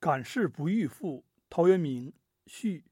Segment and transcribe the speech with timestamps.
[0.00, 2.12] 感事不遇赋，陶渊明
[2.46, 2.84] 序。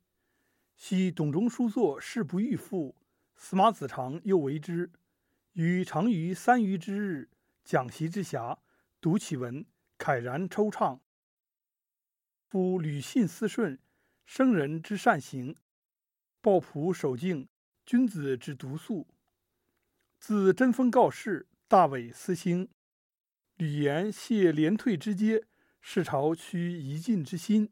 [0.74, 2.96] 昔董仲舒作《事不遇赋》，
[3.36, 4.90] 司马子长又为之。
[5.52, 7.30] 予常于三余之日，
[7.64, 8.58] 讲席之暇，
[9.00, 9.64] 读其文，
[9.96, 10.98] 慨然抽怅。
[12.44, 13.78] 夫履信思顺，
[14.24, 15.54] 生人之善行；
[16.40, 17.48] 抱朴守静，
[17.86, 19.06] 君子之独素。
[20.18, 22.68] 自贞丰告示，大伪思兴。
[23.54, 25.44] 吕言谢廉退之阶。
[25.88, 27.70] 世朝趋一进之心，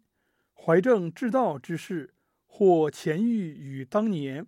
[0.54, 2.14] 怀政治道之士，
[2.46, 4.46] 或前欲与当年，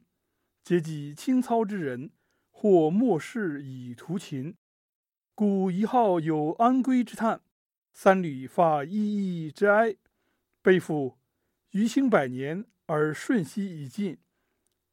[0.63, 2.13] 皆己清操之人，
[2.53, 4.55] 或末世以图秦。
[5.35, 7.41] 故一号有安归之叹，
[7.93, 8.93] 三旅发依
[9.47, 9.97] 依之哀。
[10.63, 11.19] 背负
[11.73, 14.17] 余兴百年而瞬息已尽，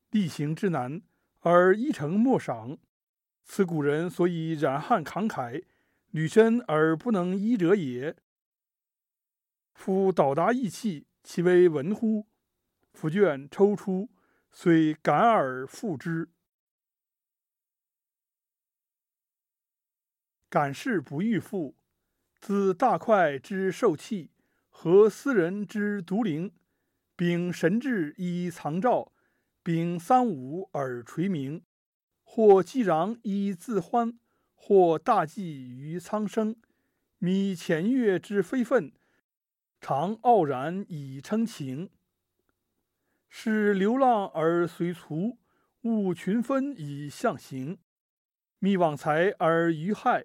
[0.09, 1.03] 力行之难
[1.41, 2.79] 而一成莫赏。
[3.43, 5.63] 此古人所以染汉慷慨，
[6.09, 8.15] 履身而不能医者也。
[9.73, 12.27] 夫导达意气，其为文乎？
[12.93, 14.09] 夫卷抽出，
[14.51, 16.29] 虽感而复之。
[20.49, 21.75] 感事不遇赋，
[22.39, 24.29] 自大快之受气，
[24.69, 26.53] 和斯人之独灵，
[27.15, 29.11] 秉神志以藏照，
[29.63, 31.63] 秉三五而垂明。
[32.23, 34.17] 或既攘以自欢，
[34.55, 36.55] 或大济于苍生。
[37.19, 38.91] 弥前月之非分。
[39.85, 41.89] 常傲然以称情，
[43.27, 45.37] 使流浪而随俗，
[45.81, 47.77] 务群分以象形。
[48.59, 50.23] 密往财而愚害，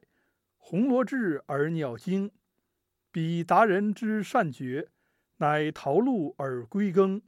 [0.59, 2.31] 红罗志而鸟惊。
[3.11, 4.91] 彼达人之善绝，
[5.39, 7.21] 乃逃路而归耕，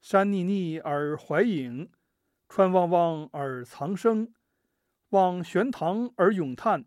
[0.00, 1.88] 山腻腻而怀影，
[2.48, 4.34] 川汪汪而藏声。
[5.10, 6.84] 望玄堂而咏叹，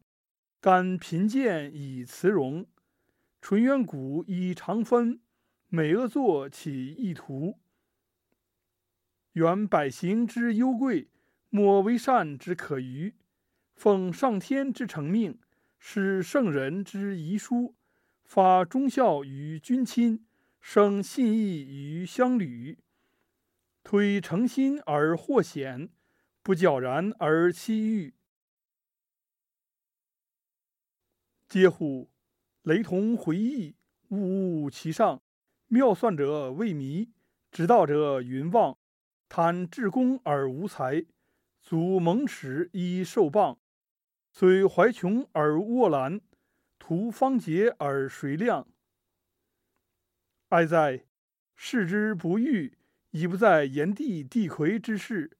[0.59, 2.65] 感贫贱以辞荣。
[3.45, 5.21] 纯渊谷以长分，
[5.67, 7.59] 美恶作起意图。
[9.33, 11.11] 原百行之忧贵，
[11.51, 13.13] 莫为善之可逾。
[13.75, 15.39] 奉上天之承命，
[15.77, 17.75] 使圣人之遗书，
[18.23, 20.25] 发忠孝于君亲，
[20.59, 22.79] 生信义于乡旅。
[23.83, 25.91] 推诚心而获显，
[26.41, 28.15] 不矫然而欺欲。
[31.47, 32.09] 嗟乎！
[32.65, 33.75] 雷同回忆，
[34.09, 35.21] 物物其上。
[35.67, 37.11] 妙算者未迷，
[37.51, 38.75] 直道者云望。
[39.29, 41.05] 贪至公而无才，
[41.61, 43.57] 足蒙耻以受谤。
[44.31, 46.19] 虽怀穷而卧兰，
[46.79, 48.67] 图方洁而谁亮？
[50.49, 51.05] 哀哉！
[51.55, 52.79] 视之不遇，
[53.11, 55.37] 已不在炎帝帝魁之事。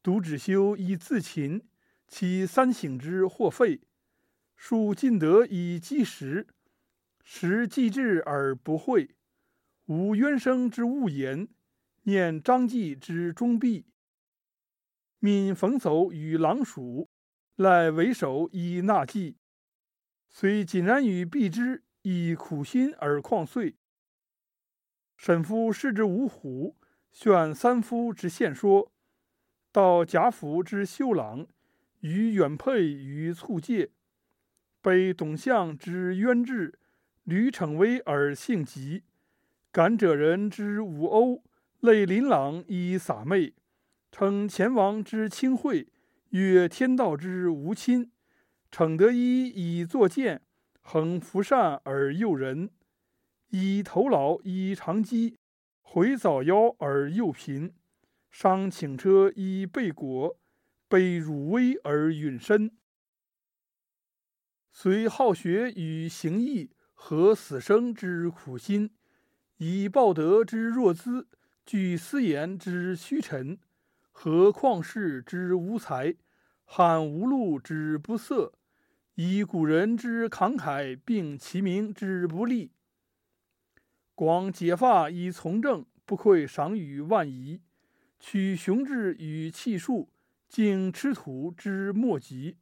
[0.00, 1.66] 独只修以自勤，
[2.06, 3.80] 其三省之或废。
[4.64, 6.46] 数尽德以积时，
[7.24, 9.16] 时既至而不讳。
[9.86, 11.48] 无渊生之恶言，
[12.02, 13.86] 念张继之忠弼。
[15.18, 17.10] 敏逢叟与狼鼠，
[17.56, 19.36] 赖为首以纳祭。
[20.30, 23.74] 虽谨然与避之，亦苦心而旷岁。
[25.16, 26.76] 沈夫视之五虎，
[27.10, 28.92] 选三夫之献说，
[29.72, 31.48] 道贾府之修朗，
[31.98, 33.90] 与远配于促介。
[34.82, 36.76] 被董相之渊志，
[37.22, 39.02] 屡逞威而性急；
[39.70, 41.44] 感者人之武欧，
[41.78, 43.54] 泪琳琅以洒媚。
[44.10, 45.86] 称前王之清惠，
[46.30, 48.10] 曰天道之无亲。
[48.72, 50.42] 逞得一以作谏，
[50.80, 52.68] 恒服善而诱人。
[53.50, 55.36] 以头老以长饥，
[55.82, 57.72] 回早夭而诱贫。
[58.30, 60.36] 伤请车以备果，
[60.88, 62.72] 被辱威而允身。
[64.74, 68.90] 虽好学与行义，和死生之苦心，
[69.58, 71.28] 以报德之若资，
[71.66, 73.58] 据私言之虚陈，
[74.10, 76.16] 和旷世之无才，
[76.64, 78.54] 罕无禄之不色，
[79.14, 82.72] 以古人之慷慨，并其名之不立。
[84.14, 87.60] 广结发以从政，不愧赏与万仪；
[88.18, 90.08] 取雄志与气数，
[90.48, 92.56] 竟吃土之莫及。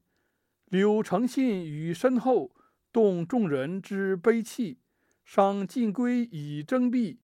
[0.70, 2.52] 留诚信于身后，
[2.92, 4.78] 动众人之悲戚；
[5.24, 7.18] 伤晋归以征辟，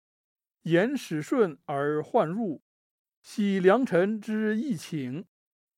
[0.64, 2.64] 言使顺而患入，
[3.22, 5.26] 喜良臣之义请，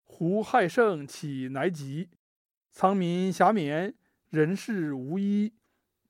[0.05, 2.07] 胡害圣岂乃及？
[2.71, 3.95] 苍民遐勉，
[4.29, 5.51] 人事无依，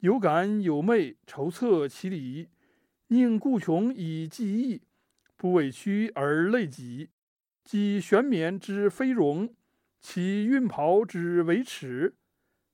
[0.01, 2.49] 有感有昧，筹策其理，
[3.07, 4.83] 宁固穷以济义，
[5.35, 7.09] 不委屈而累己，
[7.63, 9.55] 积玄冕之非荣。
[9.99, 12.17] 其运袍之为耻，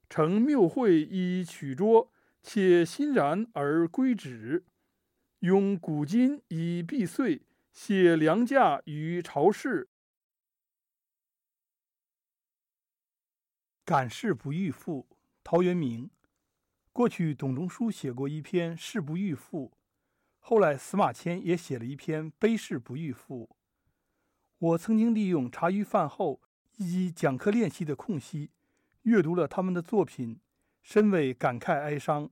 [0.10, 2.12] 乘谬会以取拙，
[2.42, 4.66] 且欣然而归止。
[5.40, 7.42] 用古今以避岁，
[7.72, 9.90] 写良价于朝市。
[13.84, 15.08] 感事不遇赋，
[15.44, 16.10] 陶渊明。
[16.94, 19.72] 过去董仲舒写过一篇《事不遇赋》，
[20.40, 23.50] 后来司马迁也写了一篇《悲事不遇赋》。
[24.60, 26.40] 我曾经利用茶余饭后
[26.78, 28.50] 以及讲课练习的空隙，
[29.04, 30.40] 阅读了他们的作品，
[30.81, 32.30] 深为感慨哀伤。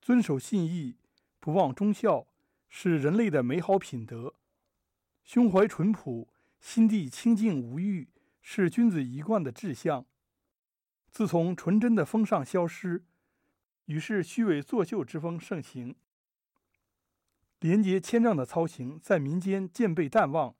[0.00, 0.96] 遵守信义，
[1.40, 2.26] 不忘忠孝，
[2.68, 4.34] 是人类的美好品德；
[5.24, 6.28] 胸怀淳朴，
[6.60, 8.08] 心地清净无欲，
[8.40, 10.06] 是君子一贯的志向。
[11.10, 13.04] 自从纯真的风尚消失，
[13.86, 15.96] 于是虚伪作秀之风盛行，
[17.58, 20.54] 廉洁谦让的操行在民间渐被淡忘，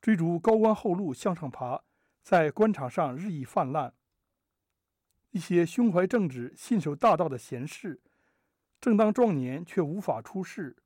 [0.00, 1.82] 追逐高官厚禄向上爬，
[2.26, 3.94] 在官场上日益泛滥。
[5.30, 8.00] 一些胸怀正直、信守大道的贤士，
[8.80, 10.76] 正当壮年却无法出世。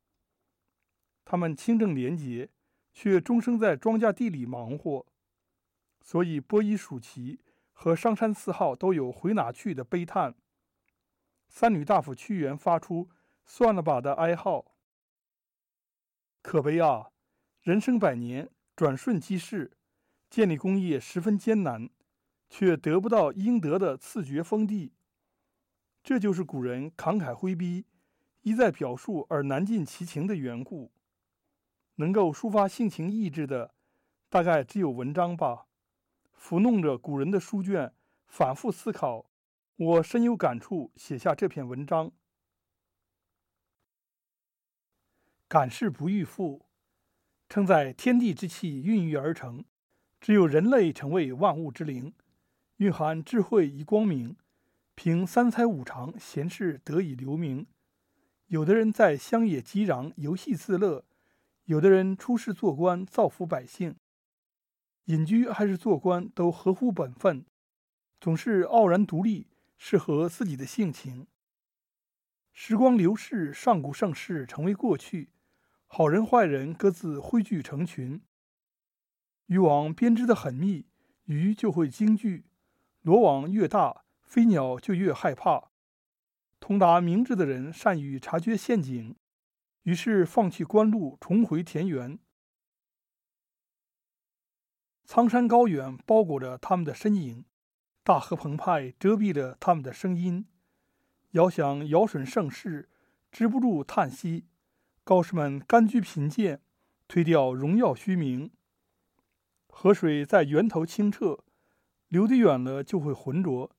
[1.25, 2.51] 他们清正廉洁，
[2.93, 5.07] 却终生在庄稼地里忙活，
[6.03, 7.41] 所以波夷蜀齐。
[7.73, 10.35] 和商山四号都有回哪去的悲叹。
[11.49, 13.09] 三女大夫屈原发出
[13.47, 14.75] “算了吧”的哀号。
[16.43, 17.13] 可悲啊！
[17.63, 19.79] 人生百年，转瞬即逝，
[20.31, 21.91] 建立功业十分艰难，
[22.49, 24.93] 却得不到应得的赐爵封地。
[26.03, 27.85] 这就是古人慷慨挥逼，
[28.43, 30.93] 一再表述而难尽其情的缘故。
[31.97, 33.75] 能够抒发性情意志的，
[34.31, 35.67] 大概只有文章吧。
[36.35, 37.93] 抚弄着古人的书卷，
[38.27, 39.27] 反复思考，
[39.77, 42.13] 我深有感触，写下这篇文章。
[45.47, 46.65] 感事不遇赋，
[47.49, 49.65] 称在天地之气孕育而成，
[50.21, 52.13] 只有人类成为万物之灵，
[52.77, 54.37] 蕴含智慧与光明，
[54.95, 57.67] 凭三才五常，贤士得以留名。
[58.49, 61.07] 有的人在乡野激壤游戏自乐，
[61.65, 63.97] 有的人出仕做官造福百姓。
[65.07, 67.47] 隐居还是做官，都合乎本分，
[68.21, 69.47] 总是傲然独立，
[69.79, 71.27] 适合自己的性情。
[72.53, 75.31] 时光流逝，上古盛世成为过去，
[75.87, 78.21] 好人坏人各自汇聚成群。
[79.51, 80.87] 渔网编织的很密，
[81.25, 82.45] 鱼就会惊惧；
[83.03, 85.73] 罗网越大，飞鸟就越害怕。
[86.61, 89.17] 通达明智的人善于察觉陷阱，
[89.83, 92.17] 于是放弃官路，重回田园。
[95.05, 97.45] 苍山高远包裹着他们的身影，
[98.05, 100.47] 大河澎湃遮蔽着他们的声音。
[101.33, 102.89] 遥想尧舜盛世，
[103.33, 104.47] 止不住叹息。
[105.03, 106.63] 高士们甘居贫贱，
[107.09, 108.53] 推掉荣耀虚名。
[109.71, 111.45] 河水在源头清澈，
[112.09, 113.71] 流得远了就会浑浊。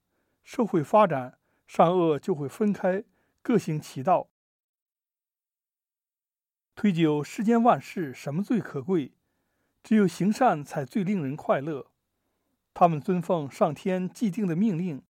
[0.43, 3.03] 社会发展，善恶就会分开，
[3.41, 4.29] 各行其道。
[6.73, 9.13] 推究世间万事，什么最可贵？
[9.83, 11.91] 只有行善才最令人快乐。
[12.73, 15.03] 他们遵奉上天既定的命令，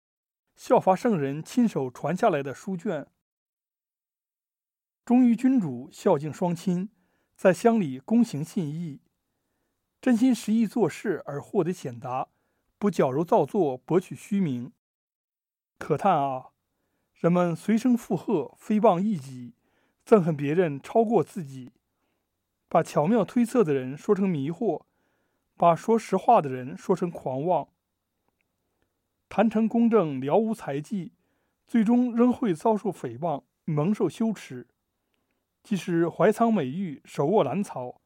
[0.56, 3.06] 效法圣人亲手传下来的书卷，
[5.04, 6.88] 忠于君主，孝敬双亲，
[7.36, 9.00] 在乡里躬行信义，
[10.00, 12.29] 真心实意做事而获得显达，
[12.79, 14.73] 不矫揉造作博取虚名。
[15.76, 16.50] 可叹啊！
[17.14, 19.52] 人们随声附和，诽谤异己，
[20.07, 21.73] 憎恨别人超过自己。
[22.66, 24.85] 把巧妙推测的人说成迷惑，
[25.57, 27.69] 把说实话的人说成狂妄。
[29.28, 31.12] 谈成公正，了无才技，
[31.66, 34.66] 最终仍会遭受诽谤，蒙受羞耻。
[35.62, 38.00] 即使怀藏美玉，手握兰草，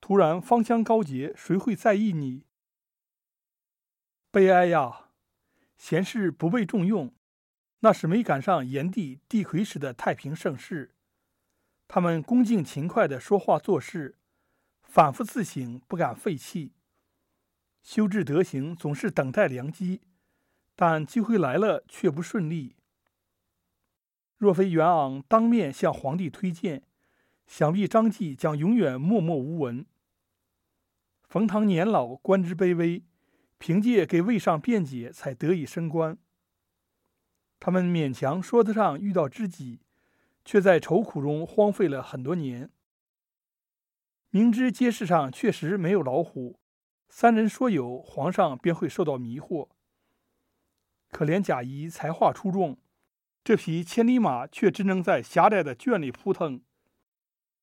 [0.00, 2.44] 突然芳香高洁，谁会在意你？
[4.30, 5.10] 悲哀呀！
[5.76, 7.14] 贤士不被重用，
[7.80, 10.94] 那是没赶上炎帝、帝喾时的太平盛世。
[11.88, 14.16] 他们恭敬勤快地说话做事，
[14.82, 16.72] 反复自省，不敢废弃。
[17.82, 20.02] 修治德行，总是等待良机，
[20.76, 22.76] 但机会来了却不顺利。
[24.36, 26.84] 若非袁昂当面向皇帝推荐，
[27.46, 29.84] 想必张继将永远默默无闻。
[31.30, 33.02] 冯唐年老，官职卑微，
[33.56, 36.18] 凭借给魏尚辩解，才得以升官。
[37.58, 39.80] 他们勉强说得上遇到知己。
[40.42, 42.70] 却在愁苦中荒废了很多年。
[44.30, 46.58] 明知街市上确实没有老虎，
[47.08, 49.68] 三人说有，皇上便会受到迷惑。
[51.10, 52.78] 可怜贾谊才华出众，
[53.44, 56.62] 这匹千里马却只能在狭窄的圈里扑腾。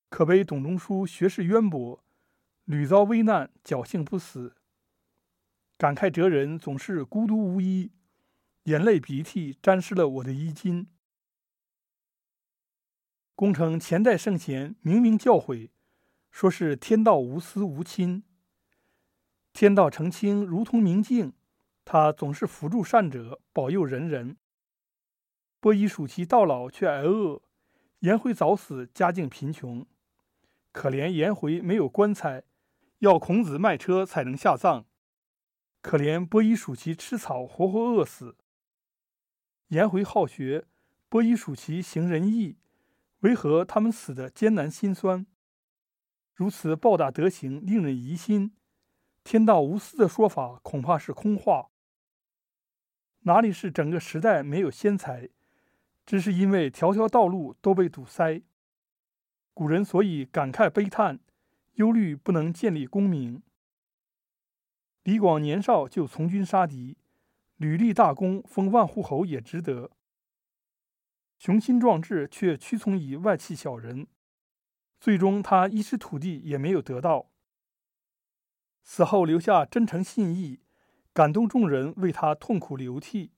[0.09, 2.03] 可悲董仲舒学识渊博，
[2.67, 4.57] 屡遭危难，侥幸不死。
[5.77, 7.93] 感慨哲人总是孤独无依，
[8.63, 10.85] 眼泪鼻涕沾湿了我的衣襟。
[13.35, 15.69] 功成前代圣贤明明教诲，
[16.29, 18.25] 说是天道无私无亲。
[19.53, 21.31] 天道澄清如同明镜，
[21.85, 24.35] 他总是扶助善者，保佑人人。
[25.61, 27.41] 波伊蜀其到老却挨饿，
[27.99, 29.85] 颜回早死家境贫穷，
[30.73, 32.43] 可怜颜回没有棺材，
[32.99, 34.85] 要孔子卖车才能下葬。
[35.81, 38.35] 可怜波伊蜀齐吃草活活饿死。
[39.67, 40.65] 颜回好学，
[41.09, 42.57] 波伊蜀齐行仁义，
[43.19, 45.25] 为何他们死的艰难心酸？
[46.33, 48.53] 如此暴打德行，令人疑心。
[49.23, 51.69] 天道无私的说法恐怕是空话。
[53.21, 55.29] 哪里是整个时代没有先才？
[56.05, 58.41] 只是因为条条道路都被堵塞。
[59.53, 61.19] 古人所以感慨悲叹，
[61.77, 63.43] 忧虑不能建立功名。
[65.03, 66.97] 李广年少就从军杀敌，
[67.57, 69.91] 屡立大功，封万户侯也值得。
[71.37, 74.07] 雄心壮志却屈从于外戚小人，
[74.99, 77.29] 最终他一失土地也没有得到。
[78.83, 80.61] 死后留下真诚信义，
[81.13, 83.33] 感动众人为他痛苦流涕。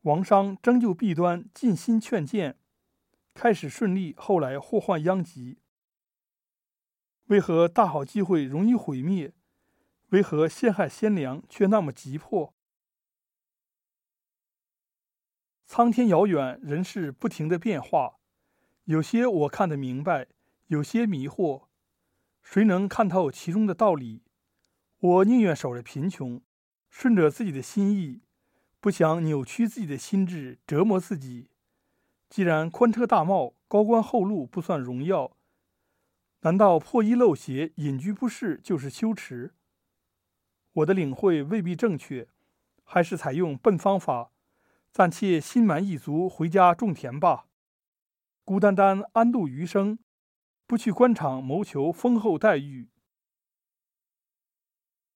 [0.00, 2.58] 王商征就弊端，尽心劝谏，
[3.34, 5.58] 开始顺利，后来祸患殃及。
[7.30, 9.32] 为何大好机会容易毁灭？
[10.08, 12.52] 为何陷害先良却那么急迫？
[15.64, 18.16] 苍天遥远，人事不停的变化，
[18.86, 20.26] 有些我看得明白，
[20.66, 21.68] 有些迷惑。
[22.42, 24.24] 谁能看透其中的道理？
[24.98, 26.42] 我宁愿守着贫穷，
[26.88, 28.22] 顺着自己的心意。
[28.80, 31.50] 不想扭曲自己的心智，折磨自己。
[32.28, 35.36] 既然宽车大帽、高官厚禄不算荣耀，
[36.42, 39.52] 难道破衣漏鞋、隐居不适就是羞耻？
[40.72, 42.28] 我的领会未必正确，
[42.82, 44.30] 还是采用笨方法，
[44.90, 47.46] 暂且心满意足，回家种田吧。
[48.44, 49.98] 孤单单安度余生，
[50.66, 52.88] 不去官场谋求丰厚待遇。